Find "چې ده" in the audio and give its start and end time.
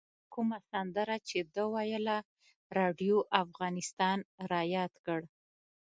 1.27-1.63